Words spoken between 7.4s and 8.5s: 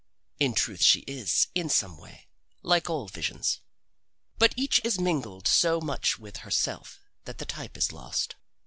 type is lost.